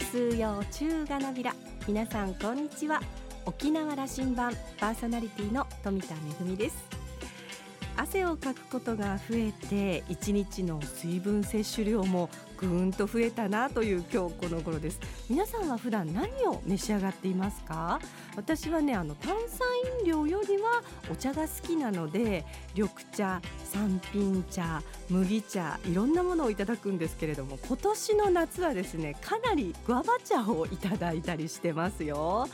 [0.00, 1.54] 数用中がなびら
[1.86, 3.00] 皆さんこんにちは。
[3.46, 6.14] 沖縄羅針盤パーソナリティの富田
[6.52, 6.84] 恵です。
[7.96, 12.30] 汗をかくことが増えて一日の水分摂取量も
[12.60, 15.00] ぐーんと増えたなという今日この頃です。
[15.28, 18.00] 皆さんは普段何を召し上がっていますか？
[18.36, 19.66] 私はねあの炭酸
[20.00, 32.46] 飲料よりはお茶が好きなので緑茶三品茶麦茶いろんなものをいただくんですけれども今年の夏はですねかなりグアバ茶をいただいたりしてますよ。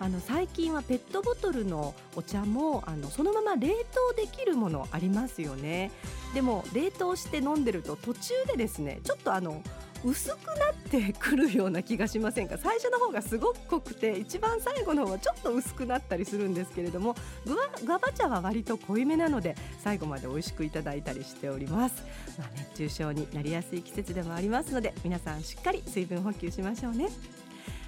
[0.00, 5.90] あの最近はペットボトルのお茶もあのそのまま冷凍できるものありますよね。
[6.34, 9.62] でも冷凍して飲んでると途中でですねちょっとあの
[10.04, 12.56] 薄くなってくるような気がしませんか？
[12.56, 22.04] 最初の方がすごく濃くて一番最後の方はちょっと薄くなったりするんですけれどもグガバ茶は割と濃いめなので最後まで美味しくいただいたりしております、
[22.38, 27.08] まあ、熱中症になりやすい季節でもありますので皆さんしっかり水分補給しましょうね。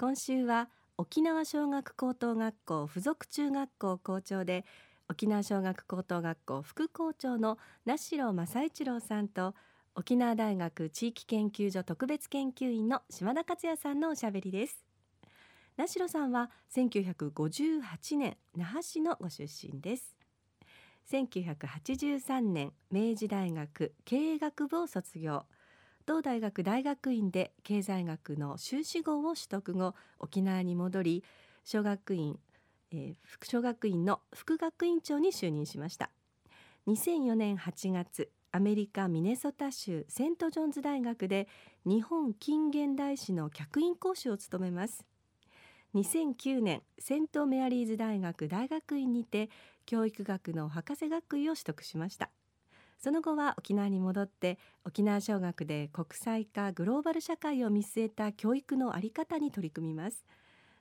[0.00, 4.64] 今週は沖縄小学高等学校附属中学校校長で
[5.08, 9.56] 沖縄小学高等学校副校長の名城正一郎さんと
[9.96, 14.84] 沖縄大学地域研究所特別研究員の島田克也さんのおしゃべりです。
[15.76, 20.14] 名城さんは1958年那覇市のご出身です。
[21.10, 25.46] 1983年明治大学経営学部を卒業。
[26.08, 31.22] 東大学大学院で経済学の修士号を取得後沖縄に戻り
[31.66, 32.38] 小学院、
[32.90, 36.08] えー、副小学院の副学院長に就任しました。
[36.86, 41.46] 2004年8月アメリカミネソタ州セントジョンズ大学で
[41.84, 45.04] 日本近現代史の客員講師を務めます。
[45.94, 49.50] 2009年セントメアリーズ大学大学院にて
[49.84, 52.30] 教育学の博士学位を取得しました。
[52.98, 60.24] その後は沖縄に戻って沖縄小学で国際化グローバル社会を見据えた教育の在り方に取り組みます。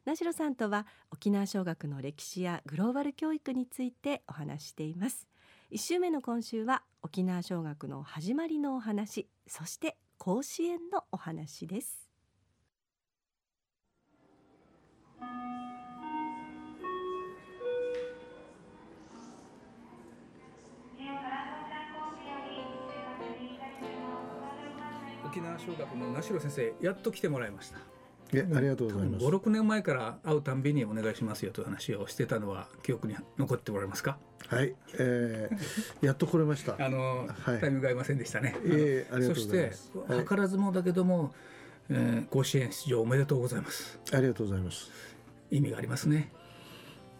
[0.05, 5.27] 名城さんとは沖縄小学の歴史やグローバル教育についてお話しています。
[5.71, 12.06] 1週目の今週は沖縄小学の始まりのお話そして甲子園のお話です。
[25.59, 27.79] 小学の名城先生やっと来てもらいました。
[28.33, 29.23] えありがとうございます。
[29.25, 34.17] 五六年前から会うたんびにお願いしますよという話をしてたのは記憶に残ってもらえますか？
[34.47, 36.75] はい、えー、 やっと来れました。
[36.77, 39.91] あの、はい、タイミングが合いませんでしたね、えー、ありがとうございます。
[39.93, 41.33] そして、はい、図らずもだけども、
[41.89, 43.97] えー、甲子園出場おめでとうございます。
[44.11, 44.91] ありがとうございます。
[45.49, 46.31] 意味がありますね。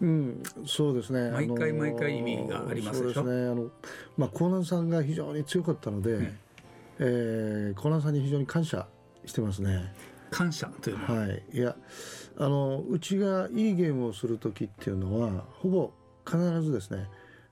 [0.01, 1.31] うん、そうですね。
[1.31, 3.21] 毎回毎回意味がありますでしょ？
[3.21, 3.49] そうですね。
[3.49, 3.71] あの
[4.17, 6.37] まあ江南さんが非常に強かったので、うん、
[6.99, 8.87] えー、コナンさんに非常に感謝
[9.25, 9.93] してますね。
[10.29, 11.75] 感謝というのは、はい、いや
[12.37, 15.91] あのうちがいいゲームをする時っていうのはほぼ
[16.25, 17.07] 必ずですね、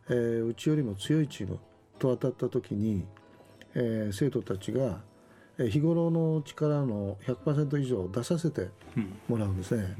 [0.10, 1.60] えー、うちよりも強いチーム
[2.00, 3.06] と当たった時に、
[3.74, 5.00] えー、生徒たちが
[5.58, 8.70] 日頃の力の100%以上出させて
[9.30, 9.96] もらうんですね。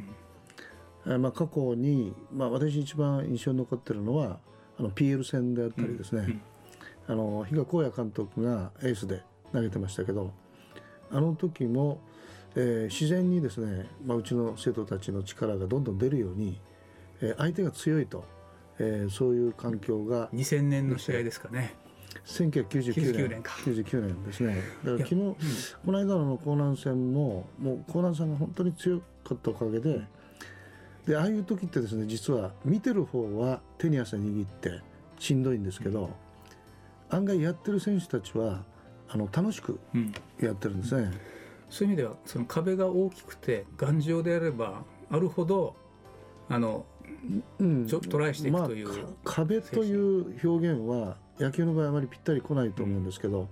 [1.06, 4.40] うん、えー、まあ、過去に、まあ、私一番印象に残ってるのは
[4.78, 6.26] あの PL 戦であったりですね、うん。
[6.28, 6.42] うん、
[7.08, 9.24] あの比嘉公也監督がエースで
[9.54, 10.32] 投げてましたけど
[11.12, 12.00] あの時も、
[12.56, 16.60] えー、自然にですね、まあ、うちの生徒たちの力がどんどん出るように、
[17.22, 18.26] えー、相手が強いと、
[18.80, 21.76] えー、そういう環境が2000年の試合ですかね。
[22.26, 23.42] 1999年。
[23.44, 24.62] 99年ですね。
[24.84, 25.36] だから昨日、うん、
[25.86, 30.02] この間の江南戦ももう江南さんが本当に強かったおかげで、
[31.06, 34.82] でああいう時ってですね実は見てる方は手に汗握って
[35.20, 36.10] しんどいんですけど、
[37.10, 38.64] 案外やってる選手たちは
[39.10, 39.80] あの楽しく
[40.40, 41.20] やってるんですね、うん、
[41.70, 45.76] そういう意味ではその壁が大きくて頑丈であればあるほど
[46.50, 46.86] あの、
[47.60, 53.48] うん、トライしていくという、まあ、壁という表現は野球の場合あまりぴったり来ないと思うんですけど、うん。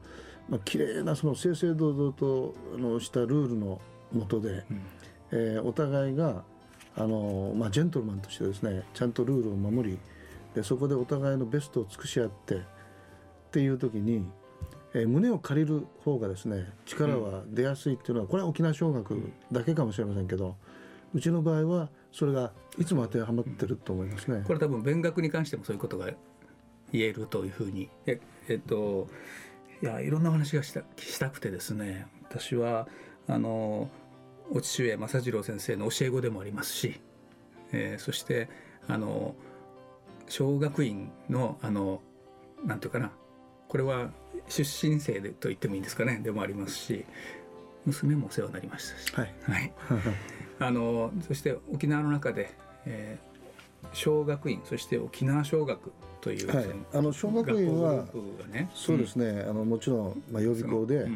[0.49, 4.81] まあ綺麗なその正々堂々とあのしたルールのもとで、うん、
[5.31, 6.43] えー、お互いが
[6.95, 9.97] あの、まあ、ジェントルマンとしてですねちゃんとルールを守り
[10.55, 12.59] でそこでお互いのベストを尽くし合ってっ
[13.51, 14.25] ていう時に
[14.93, 20.55] えー、胸を借りる方がですね力は出やすいっていうのはこれは沖縄尚学だけかもしれませんけど
[21.13, 24.43] うちの場合はそれがいつも当てはまってると思いますね。
[24.45, 26.07] これ多分勉学に関してもそういうことが
[26.91, 29.07] 言えるというふうにええっと
[29.81, 32.87] いやいろんな話がしたしたくてですね私は
[33.27, 33.89] あの
[34.51, 36.99] お父上正次郎先生の教え子でもありますし、
[37.71, 38.49] えー、そして
[38.87, 39.35] あの
[40.29, 42.01] 小学院のあの
[42.63, 43.11] なんていうかな
[43.73, 44.11] これは
[44.47, 46.21] 出身生でと言ってもいいんですかね。
[46.23, 47.05] でもありますし
[47.87, 49.73] 娘もお世話になりましたし、はい、はい、
[50.59, 52.53] あのそして沖縄の中で、
[52.85, 55.91] えー、小学院そして沖縄小学
[56.21, 58.05] という、はい、あの小学院は、
[58.51, 61.09] ね、そうですね、うん、あのもちろん、まあ、予備校で。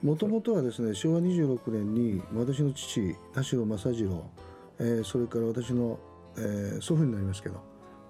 [0.00, 4.30] もともとはですね昭和26年に私の父田代正次郎、
[4.78, 5.98] えー、それから私の、
[6.36, 7.56] えー、祖父になりますけど、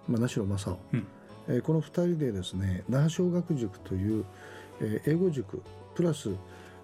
[0.06, 1.06] まあ、名代正夫、うん
[1.48, 4.24] えー、この2人でですね那覇小学塾という、
[4.80, 5.62] えー、英語塾
[5.94, 6.30] プラス、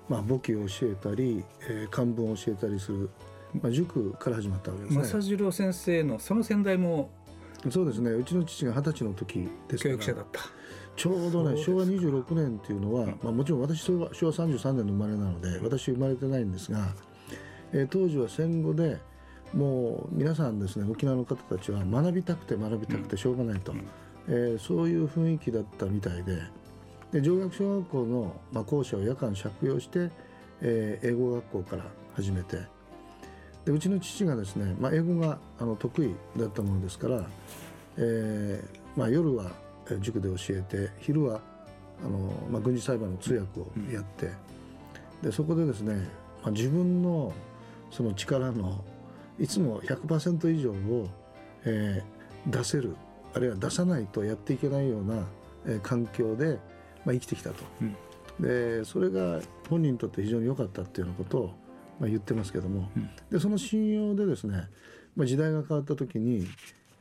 [0.08, 3.10] まあ、簿記を教えたり、えー、漢文を教えたりする、
[3.60, 5.04] まあ、塾から始まったわけですね。
[5.04, 7.10] 正次郎先生のその先代も
[7.70, 8.10] そうですね。
[8.10, 10.40] うちの父が二十歳の時です教育者だった。
[10.96, 16.94] ちょうどね昭和26年っていうのは、まあ、もちろん私昭和昭和33年の生まれなので私生まれてないんですが、
[17.72, 18.98] えー、当時は戦後で
[19.52, 23.88] もう皆さんですね沖縄の方たちは学びたくて学びたくてしょうがないと、うん、
[24.28, 26.42] えー、そういう雰囲気だったみたいで。
[27.12, 30.10] で上学小学校の、まあ、校舎を夜間借用して、
[30.60, 31.84] えー、英語学校から
[32.14, 32.58] 始めて。
[33.64, 37.24] でうちの父がですね、まあ、英語があの得意だったものですから、
[37.96, 39.52] えーまあ、夜は
[40.00, 41.40] 塾で教えて昼は
[42.04, 42.18] あの、
[42.50, 44.30] まあ、軍事裁判の通訳をやって、
[45.22, 45.94] でそこでですね、
[46.42, 47.32] まあ、自分の
[47.90, 48.84] その力の
[49.38, 51.08] いつも100%以上を、
[51.64, 52.96] えー、出せる
[53.34, 55.26] あるいは出さないとやっていけないような、
[55.66, 56.58] えー、環境で、
[57.04, 57.96] まあ、生きてきたと、うん、
[58.40, 61.46] でそれが本人にとって非常に良かったっていうようなことを、
[61.98, 64.68] まあ、言ってますけども、うん、でその信用でですね、
[65.16, 66.46] まあ、時代が変わった時に、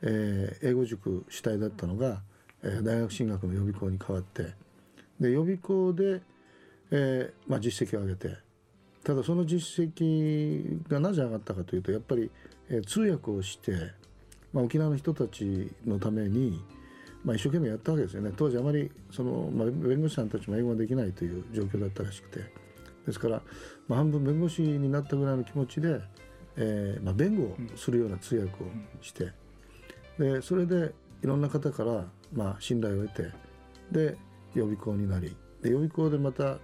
[0.02, 2.22] えー、英語塾主体だったのが、
[2.62, 4.54] えー、大学進学の予備校に変わって
[5.20, 6.20] で予備校で、
[6.90, 8.36] えーまあ、実績を上げて
[9.04, 12.30] ただその実績がなぜ上がったかというとやっぱり、
[12.70, 13.92] えー、通訳をして、
[14.54, 16.64] まあ、沖縄の人たちのために、
[17.24, 18.32] まあ、一生懸命やったわけですよね。
[18.34, 22.64] 当時あまりその、まあ、弁護士さんたちも英語ができないという状況だったらしくて。
[23.04, 23.42] ですから、
[23.86, 26.00] まあ、半分弁護士になったぐらいの気持ちで、
[26.56, 28.68] えーまあ、弁護をするような通訳を
[29.02, 29.32] して、
[30.18, 33.32] でそれでいろんな方から、まあ、信頼を得て
[33.90, 34.16] で
[34.54, 36.58] 予備校になりで予備校でまた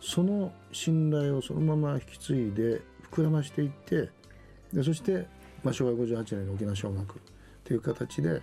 [0.00, 4.10] その信頼をそのまま引き継いで膨らましていって
[4.72, 5.26] でそして、
[5.62, 7.20] まあ、昭和58年の沖縄小学
[7.64, 8.42] という形で、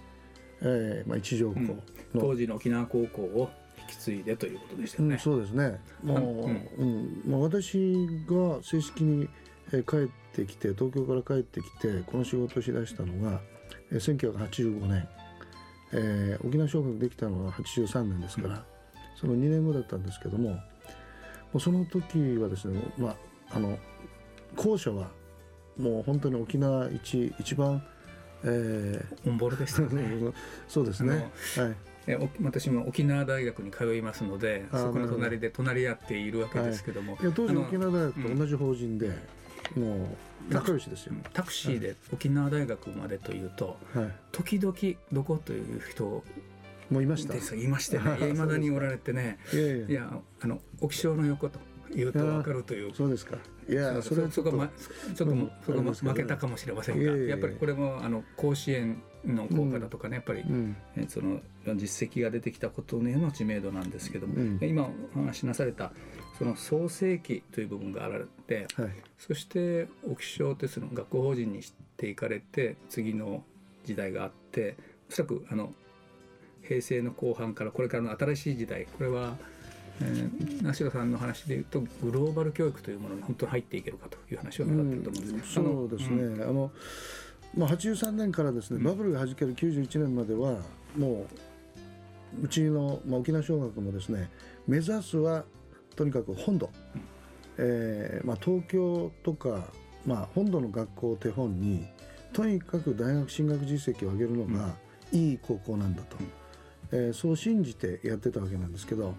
[0.61, 1.83] えーまあ、一条校の、
[2.13, 5.13] うん、当時の沖縄高校を引き継いでということでしたね。
[5.15, 5.79] うん、そうですね。
[6.03, 6.45] も
[6.77, 7.23] う、うん。
[7.25, 7.77] まあ、私
[8.27, 9.27] が正式に
[9.69, 13.39] 帰ってきて東京から帰ってきてこの仕事をしだしたのが
[13.91, 15.07] 1985年、
[15.93, 18.61] えー、沖縄小学できたのは83年ですから、うん、
[19.19, 20.59] その2年後だったんですけどもも
[21.55, 23.15] うその時はですね、まあ、
[23.51, 23.77] あの
[24.55, 25.09] 校舎は
[25.77, 27.83] もう本当に沖縄一一番、
[28.43, 30.33] えー、オンボルでしたね。
[30.67, 31.29] そうですね。
[31.57, 31.75] はい。
[32.07, 39.11] え私も沖縄大学に通いますのでそこの隣で隣り合っているわけですけども、はい、いや当時沖縄大学と同じ法人で、
[39.77, 40.17] うん、も
[40.49, 41.13] う仲良しですよ。
[41.31, 44.73] タクシーで沖縄大学までというと、はい、時々
[45.11, 46.23] どこという人
[46.89, 47.35] もういました。
[47.35, 48.29] いまして ね。
[48.29, 49.37] いまだにおられてね。
[49.53, 50.19] いやいや。
[50.41, 51.59] あの沖正の横と
[51.95, 52.93] 言うと分かるという。
[52.93, 53.37] そうですか
[53.71, 54.69] いやそれそこま
[55.15, 55.35] ちょっと
[55.65, 60.43] そこ 負けたかもしれませんがやっぱりこれもあの甲子園の効果だとかねやっぱり、
[61.07, 61.41] その
[61.75, 64.33] 実績が出てきたことへの知名度なんですけども、
[64.65, 65.93] 今お話しなされた
[66.39, 73.43] その創世記という部分があられて、はい、そして沖小ってその学校法人にしていかれて次の
[73.85, 74.75] 時代があって
[75.09, 75.71] おそらくあの
[76.63, 79.37] 平成の後半からこれからの新しい時代これは、
[80.01, 86.71] えー、梨さんの話でいうとグローバル教育というものに本当に入っていけるかという話を伺ってると思うんですけど、うん、そうですね、うん、あの
[87.55, 90.59] まあ、83年からですねバブルがはじける91年までは
[90.97, 91.25] も
[92.39, 94.29] ううちの、まあ、沖縄小学もですね
[94.67, 95.43] 目指すは
[95.95, 96.69] とにかく本土、
[97.57, 99.65] えーまあ、東京とか、
[100.05, 101.85] まあ、本土の学校を手本に
[102.31, 104.73] とにかく大学進学実績を上げるのが
[105.11, 106.15] いい高校なんだと、
[106.93, 109.13] うん、えー、そう信じてやってたわけなんですけど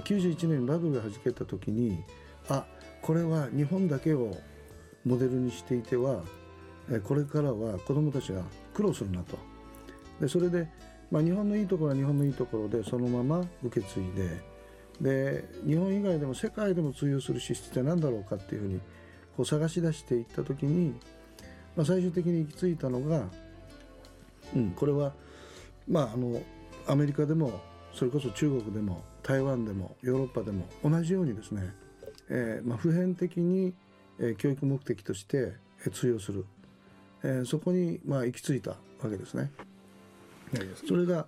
[0.00, 2.02] 91年バブルがはじけた時に
[2.48, 2.64] あ
[3.02, 4.36] これは日本だけを
[5.04, 6.22] モデルにしていては
[7.04, 8.42] これからは子どもたちが
[8.74, 9.38] 苦労するなと
[10.20, 10.68] でそれで、
[11.10, 14.52] まあ、日本のいいところは日本のいいところでそのまま受け継いで
[15.00, 18.80] で日本以外でも世界でも通用する資質って何だろうかっていうふうに
[19.36, 20.94] こう探し出していった時に、
[21.76, 23.24] まあ、最終的に行き着いたのが、
[24.54, 25.12] うん、これは
[25.88, 26.40] まああの
[26.86, 27.60] アメリカでも
[27.94, 31.74] それこそ中国でも台湾でもヨーロッパでも同じようにですね、
[32.30, 33.74] えーまあ、普遍的に、
[34.18, 35.52] えー、教育目的として、
[35.84, 36.46] えー、通用する、
[37.22, 38.78] えー、そこに、まあ、行き着いたわ
[39.10, 39.50] けですね。
[40.86, 41.26] それが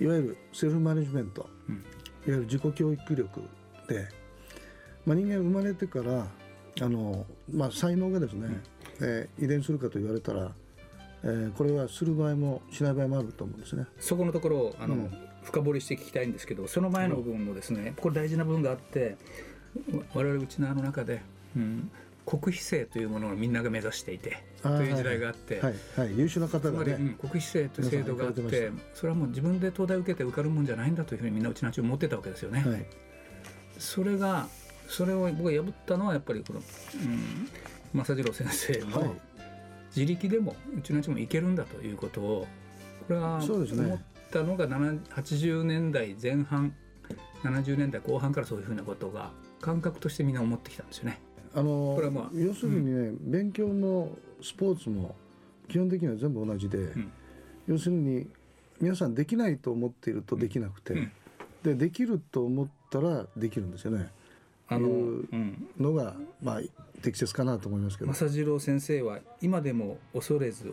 [0.00, 1.84] いわゆるセルフマネジメント、うん、いわ
[2.26, 3.40] ゆる自己教育力
[3.88, 4.08] で、
[5.04, 6.26] まあ、人間生まれてから
[6.80, 8.62] あの、まあ、才能がですね、うん、
[9.00, 10.52] えー、遺伝するかと言われたら、
[11.24, 13.86] えー、これはする場合もしない場合もあると思うんですね。
[13.98, 15.10] そこのところをあの、うん、
[15.42, 19.16] 深掘りして聞きたいんですけどその前の部分のですね、これ大事な部分があって
[20.14, 21.22] 我々うちのあの中で、
[21.56, 21.90] うん、
[22.26, 32.60] 国費制というものをみんなが目指していてという時代があって、はいはい、優秀な方がね、うん、国費制という制度があってそれはもう自分で東大受けて受かるもんじゃないんだというふうにみんなうちの町思ってたわけですよね。
[32.60, 32.86] はい、
[33.78, 34.48] それが
[34.88, 36.60] それを僕が破ったのはやっぱりこの、
[37.94, 39.16] うん、正次郎先生の
[39.94, 42.46] 自力でもうちの町もいけるんだということを
[43.08, 46.74] これは思ったのが80年代前半
[47.42, 49.30] 70年代後半からそういうふうなことが
[49.60, 51.20] 感覚としてみんな思ってきたんですよね。
[51.54, 55.14] あの、まあ、要するにね、うん、勉強もスポーツも
[55.68, 57.12] 基本的には全部同じで、うん、
[57.66, 58.26] 要するに
[58.80, 61.12] 皆さんできないと思っているとできなくて、うん、
[61.62, 64.08] でできると思ったらできるんですよね。
[64.68, 65.22] あの
[65.78, 66.60] のが、まあ
[67.02, 68.12] 適切かなと思いますけど。
[68.12, 70.72] 正次郎先生は今でも恐れず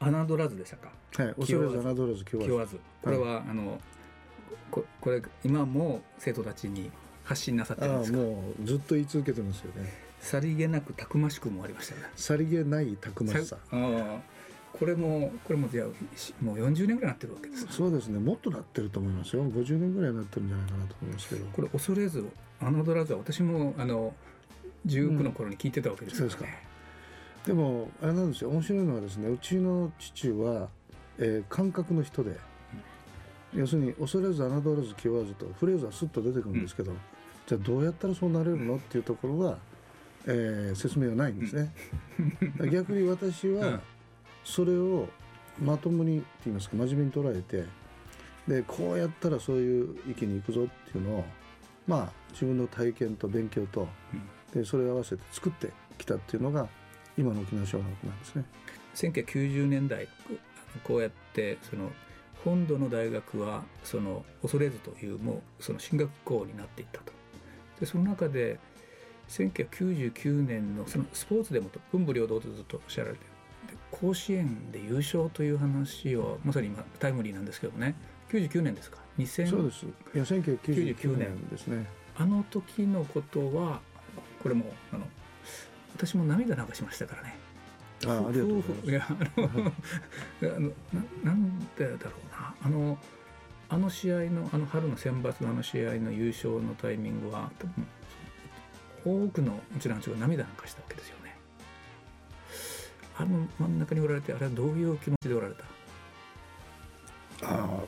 [0.00, 0.92] 侮らずでしたか？
[1.16, 2.78] はい、恐れず侮らず気負わず。
[3.02, 3.80] これは、はい、あの
[4.70, 6.90] ここれ今も生徒たちに
[7.24, 8.18] 発信なさってるんですか？
[8.18, 9.92] もうずっと言い続けてますよね。
[10.20, 12.02] さりげなくたくましくもありましたね。
[12.16, 13.56] さりげないたくましさ。
[13.70, 14.20] あ
[14.72, 15.84] これもこれもじゃ
[16.40, 18.18] もう40年ぐらいなってるわけですそうですね。
[18.18, 19.44] もっとなってると思いますよ。
[19.44, 21.44] 50年ぐらいなってるんじゃないかなと思いますけど。
[21.52, 22.24] これ恐れず
[22.70, 24.14] 侮らずは私もあの
[24.86, 28.50] 19の頃に聞いてたわけですね、うん、でもあれなんですよ。
[28.50, 30.68] 面白いのはですねうちの父は、
[31.18, 32.36] えー、感覚の人で
[33.54, 36.98] 要するに恐れず侮らず気負わずとフレーズはスッと出てくるんですけど、うん、
[37.46, 39.58] じゃあどうやったらそうなれるのっていうところは、
[40.26, 41.72] えー、説明はないんですね。
[42.70, 43.80] 逆に私は
[44.44, 45.08] それを
[45.60, 47.64] まともにって言いますか真面目に捉えて
[48.48, 51.24] でこうやったらそういう域に行くぞっていうのを
[51.86, 53.88] まあ自分の体験と勉強と、
[54.54, 56.68] でそれを合わせて作ってきたっていうのが
[57.16, 58.44] 今の沖縄小学なんですね。
[58.94, 60.08] 1990年代
[60.84, 61.90] こうやってその
[62.44, 67.12] 本土の大学はその恐れずというもうその進学校になっていったと
[67.80, 68.58] でその中で
[69.28, 73.31] 1999年のそのスポーツでも文武両道とずっとおっしゃられて
[73.92, 77.94] 甲子園で優勝という話をまさに今タイムリーなんですけどね。
[78.30, 78.98] 99年ですか。
[79.18, 79.84] 2000そうです。
[79.84, 81.86] いや1999年ですね。
[82.16, 83.80] あの時のことは
[84.42, 85.06] これもあの
[85.94, 87.36] 私も涙流しましたからね。
[88.06, 88.90] あありがとうございます。
[88.90, 89.72] いやあの
[90.56, 90.72] あの
[91.22, 91.98] ななんでだろう
[92.32, 92.54] な。
[92.62, 92.98] あの
[93.68, 101.16] あの試合のあの春の選抜のあの試合の優勝のタイミングは多分多くのうちのが涙なんかしたわけですよ。
[101.18, 101.21] ね
[103.22, 105.64] あの真ん中におられてあれはどういう気持ちでおられた？
[107.46, 107.84] ああも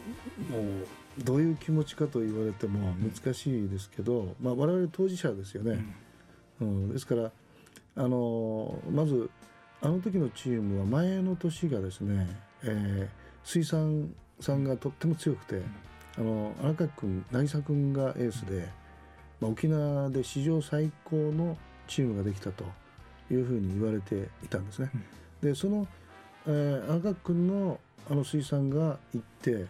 [1.18, 5.84] うどういう気持ちかと言われても難しいですけど、うん、まあ、我々当事者ですよね、
[6.60, 7.30] うん、うん、ですから
[7.96, 9.30] あのまず
[9.80, 12.26] あの時のチームは前の年がですね、
[12.62, 13.08] えー、
[13.44, 15.62] 水産さんがとっても強くて、
[16.16, 18.68] あの荒川君渚君がエースで、
[19.40, 22.64] まあ、沖縄で史上最高のチームができたと
[23.30, 24.90] いうふうに言われていたんですね。
[25.44, 25.86] でその、
[26.46, 27.78] えー、荒川君の
[28.10, 29.66] あの水産が行って、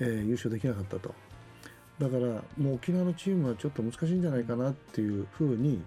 [0.00, 1.14] えー、優勝できなかったと。
[1.98, 5.82] だからもう沖縄のチームはちょっと難しいんじゃないかなっていうふうに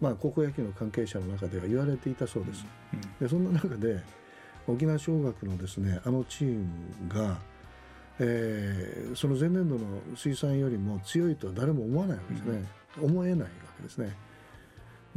[0.00, 2.64] まあ、高校野球の関係者の中では言われていたそうです。
[3.20, 4.00] でそんな中で
[4.66, 6.68] 沖縄尚学のですねあのチーム
[7.08, 7.38] が、
[8.20, 9.80] えー、その前年度の
[10.16, 12.64] 水産よりも強いとは誰も思わないわけですね、
[12.98, 13.46] うん、思えないわ
[13.76, 14.14] けですね。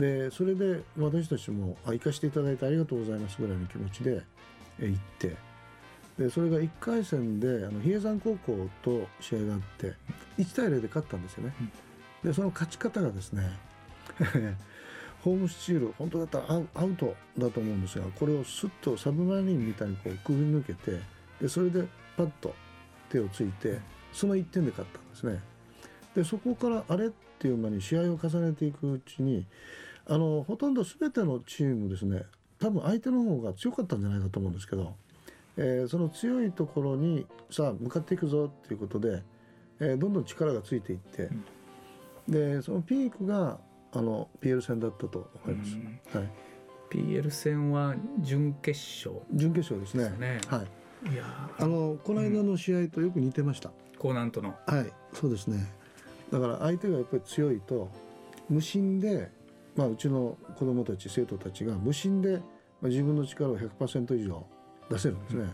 [0.01, 4.23] でそれで私たちもあ行かせていただいてありがとうございますぐらいの気持ちで
[4.79, 5.35] 行って
[6.17, 9.93] でそれが1回戦であの比叡山高校と試合があって
[10.39, 11.53] 1対0で勝ったんですよね。
[12.23, 13.43] でその勝ち方がですね
[15.21, 20.99] ホームスチール本当だったらアウトだと思うんですがこれをスッとサブマリンみたいにこうくぐり抜けて
[21.39, 21.85] でそれで
[22.17, 22.55] パッと
[23.09, 23.79] 手をついて
[24.11, 25.39] その1点で勝ったんですね。
[26.15, 29.45] でそこからあれっていう間に試合を重ねていくうちに
[30.07, 32.23] あのほとんど全てのチームですね
[32.59, 34.95] 多分相手の方が強かったんじゃないかと思うんですけど、
[35.57, 39.23] えー、その強いところにさあ向かっていくぞっていうことで、
[39.79, 41.29] えーどんどん力がついていって、
[42.27, 43.59] でそのピークが
[43.93, 46.29] あの PL 戦だったと思います、はい、
[46.91, 49.23] PL 戦は準決勝。
[49.33, 50.39] 準決勝ですね。
[50.47, 51.13] はい。
[51.13, 54.55] いやあのこの間の試合とよく似てました、高難との。
[54.67, 54.91] はい。
[55.13, 55.65] そうですね。
[56.31, 57.89] だから相手がやっぱり強いと
[58.49, 59.31] 無心で、
[59.75, 62.41] まあ、うちの子どもたち生徒たちが無心で、ま
[62.83, 64.45] あ、自分の力を100%以上
[64.89, 65.45] 出せるんですね、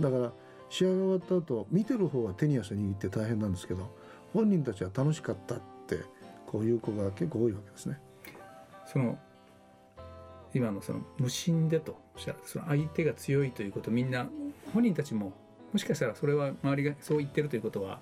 [0.00, 0.32] だから
[0.70, 3.94] 試合が終わった後見てる方は手に汗握って大変なんですけど
[4.32, 5.98] 本人たちは楽しかったって
[6.46, 8.00] こういう子が結構多いわけですね。
[8.86, 9.18] その
[10.54, 12.38] 今のその無心でとしゃる。
[12.44, 14.28] その相手が強いということみんな
[14.72, 15.32] 本人たちも
[15.72, 18.00] もしかしたらそれは周りがそう言ってるということは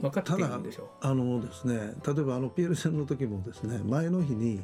[0.00, 4.60] 分かっているんでしょあのですね例えばあの PL 戦の時もですね前の日に、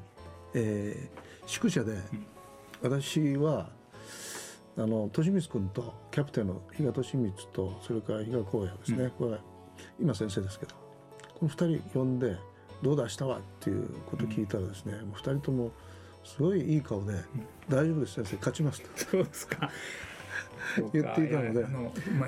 [0.55, 1.97] えー宿舎で、
[2.83, 3.71] 私は
[4.77, 9.11] あの利光君とキャプテンの比嘉利光とそれから比嘉光也ですね、うん。
[9.11, 9.39] これ
[10.01, 10.75] 今先生ですけど
[11.39, 12.37] この2人呼んで
[12.83, 15.71] 「どうだ明日は?」っていうことを聞いたらですね、もう2人とも
[16.25, 17.15] すごいいい顔で
[17.71, 18.37] 「大丈夫です先生。
[18.37, 18.89] 勝ちます」と。
[18.89, 19.71] うそうですか。
[20.93, 21.65] 言っていたので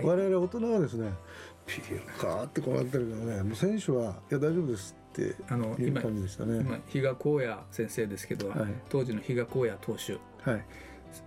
[0.03, 1.13] 我々大人はですね
[1.67, 4.95] 「PL か」ってこうなってるけどねもう選手は「いや大丈夫です」
[5.27, 6.61] ってあの今感じでしたね。
[6.61, 8.59] 今比嘉光也先生ですけど、はい。
[8.89, 10.19] 当時の比嘉光也投手。
[10.49, 10.65] はい、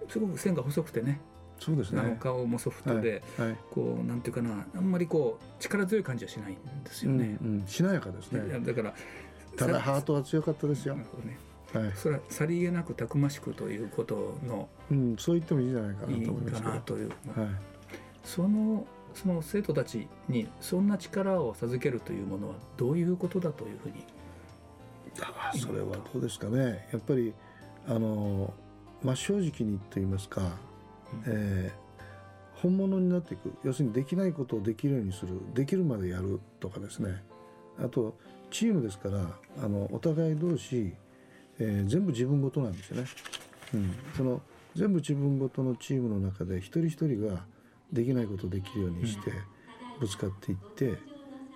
[0.07, 1.19] すごく線が細くてね。
[1.59, 2.17] そうですね。
[2.19, 3.57] 顔もソフトで、はい、はい。
[3.69, 7.37] こうなんていうかなあんまりこう力強い感じはしないんですよね。
[7.41, 8.59] うんうん、しなやかですね。
[8.59, 8.93] だから
[9.57, 10.95] たださハートは強かったですよ。
[10.95, 11.05] ね。
[11.73, 16.73] はい、それはさりげなくたくましくということのうん、そう言ってもいいんじゃないかいないと思いまかすけど。
[16.73, 17.17] なという、はい、
[18.25, 24.05] そのその生徒たちにそんな力を授けるというものはどういうことだというふうに。
[25.21, 26.87] あそれはどうですかね。
[26.91, 27.33] やっぱり
[27.87, 28.53] あの
[29.03, 30.41] 真正直にと言いますか、
[31.25, 31.81] えー
[32.61, 33.51] 本物になっていく。
[33.63, 35.33] 要するにできないことをできるようにする。
[35.55, 37.23] できるまでやるとかですね。
[37.83, 38.15] あと
[38.51, 39.25] チームですから
[39.63, 40.93] あのお互い同士、
[41.57, 43.07] えー全部自分ごとなんですよね。
[43.73, 44.41] うん、その
[44.75, 47.43] 全部自分ごとのチームの中で一人一人が
[47.91, 49.31] できないことをできるようにして
[49.99, 50.97] ぶつかっていって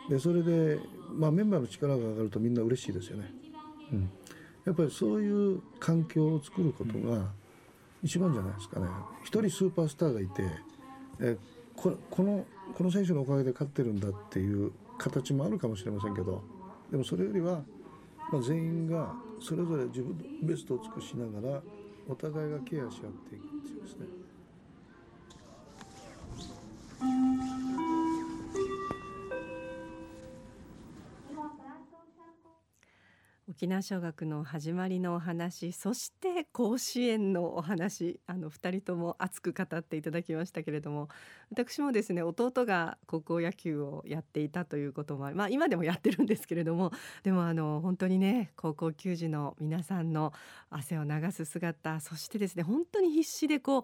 [0.10, 0.80] でそれで、
[1.12, 3.34] まあ、メンバーの力が上がるとみんな嬉しいですよね。
[3.92, 4.10] うん、
[4.66, 7.32] やっぱりそういう環境を作ることが
[8.04, 8.88] 一番じゃないですかね。
[9.24, 10.44] 一人スーパースターがいて
[11.20, 11.38] え
[11.76, 16.44] ここのこの選手のおかげで勝ってるんだっていう形もあるかもしれませんけど
[16.92, 17.64] でもそれよりは、
[18.32, 21.62] まあ、全員がそれぞれ自分のベストを尽くしながら
[22.08, 24.25] お互いがケアし合っていくっていうですね。
[33.56, 41.08] 沖縄尚学の始まりのお話そして甲子園のお話あの2人とも熱く語っていただきましたけれども
[41.50, 46.92] 私もですね弟が高校野球をやっていたということもありまあ今でもやってるんですけれども
[47.24, 50.34] でもあの本当にね高校球児の皆さんの
[50.70, 53.82] 汗を流す姿そしてですね本当に必死でこう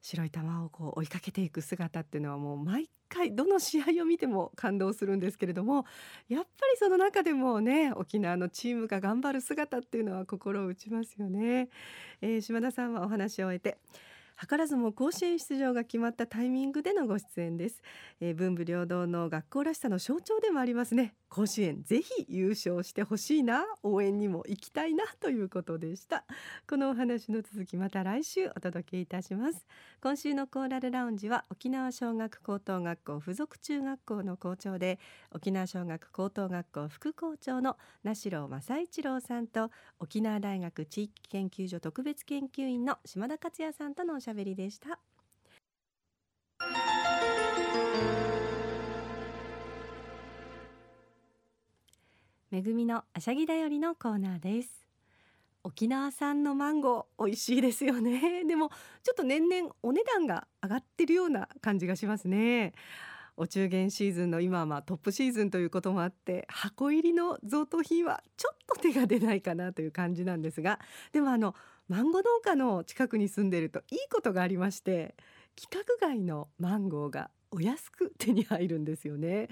[0.00, 5.84] 白い球をこう追いかけていく姿っていうのはもう毎回どの試合を見ても感動するんですけれども
[6.28, 11.68] やっぱりその中でもね沖縄のチームが頑張る姿っていうのは心を打ちますよね、
[12.22, 13.78] えー島田さんはお話を終えて
[14.48, 17.82] 図らずも甲子園出場が決まったタイミングでのご出演です、
[18.20, 21.14] えー文武両道の学校らしさの象徴でもありますね。
[21.28, 23.64] 甲子園ぜひ優勝してほしいな。
[23.84, 26.24] 応援にも行きたいなということでした。
[26.68, 29.66] このお話の続きまた来週お届けいたします。
[30.02, 34.98] 今週のコーラルラウンジは沖縄小学高等学校附属中学校の校長で
[35.32, 44.98] 沖縄小学高等学校副校長の名城正一郎さんと沖縄大学地域研究所特別研究員の島田克也さんとのおしゃゃべりでした。
[52.50, 54.80] めぐみのあしゃぎだよりのコーナーです。
[55.62, 58.44] 沖縄産のマンゴー美味しいですよね。
[58.48, 58.70] でも
[59.02, 62.72] ちょっと年々お値段が上がってるような感じがしますね。
[63.36, 70.80] お中元シーズンの今はまあトップシーズンということもあって箱入りの贈答品はちょっと手が出ないかなという感じなんですが。
[71.12, 71.54] でもあの
[71.90, 75.16] マンゴー農家の近くに住んでるといいことがありまして
[75.58, 79.48] 規格外のマンゴーがお安く手に入るんですよね。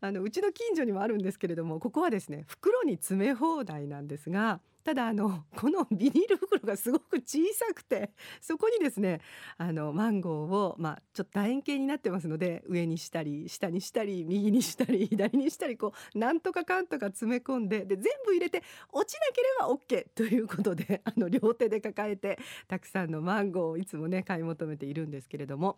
[0.00, 9.20] あのうちの近所にもあるんですけれどもここはですね袋に詰め放題なんですがただあのこのビニール袋がすごく小さくてそこにですね
[9.58, 25.76] あのマンゴーをまあちょっと楕円形になってますので上にしたり下にしたり右にしたり 左にしたりこうなんとかかんとか詰め込んでで全部入れて落ちなければ OK ということで あの両手で抱えてたくさんのマンゴーをいつもね買い求めているんですけれども。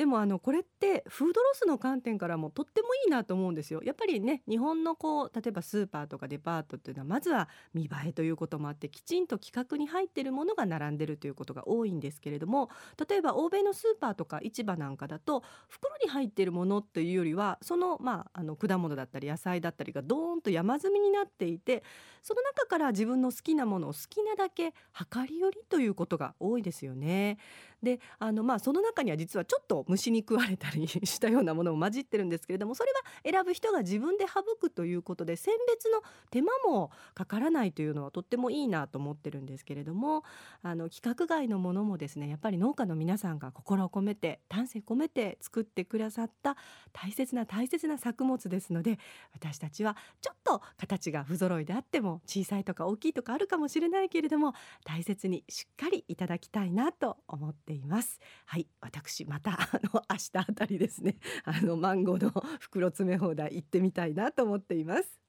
[0.00, 12.70] でもあのこれってフードロスの観点からもとってもいいなと思うんですよやっぱりね日本のこう例えばスーパーとかデパートっていうのはまずは見栄えということもあってきちんと規格に入っているものが並んでるということが多いんですけれども
[13.10, 21.82] 例えば欧米のスーパーとか市場なんかだと袋に入っているものっていうよりはその,、まあ、あの果物だったり野菜だったりがドーンと山積みになっていて
[22.22, 24.72] その中から自分の好きなものを好きなだけ
[25.12, 27.36] 量り売りということが多いですよね。
[27.82, 40.24] であのまあその中には実はちょっと虫に食われたり したようなものも混じってるんですけれどもそれは選ぶ人が自分で省くということで選別の手間もかからないというのはとってもいいなと思ってるんですけれども
[40.62, 46.56] あの規格外のものもですねやっぱり農家の皆さんが心を込めて丹精込めて作ってくださった
[46.92, 48.98] 大切な大切な作物ですので
[49.32, 58.18] 私たちはちょっと形が不揃いであっても小さいとか大きいとかあるかもしれないけれども大切にしっかりいただきたいなと思ってています。
[58.46, 58.66] はい。
[58.80, 61.16] 私またあの明日あたりですね。
[61.44, 65.20] あのマンゴーの袋詰め放題行ってみたいなと思っています。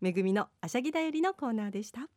[0.00, 2.08] めぐみのあしゃぎだよりのコーナーでした。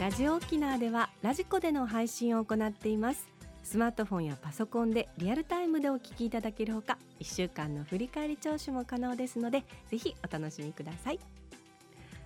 [0.00, 3.28] ラジオ沖縄ではラジコでの配信を行っています。
[3.62, 11.18] スマートフォンやパソコンでリアルタイムでお聞きいただけるほか1週間の振り返り聴取も可能ですのでぜひお楽しみください。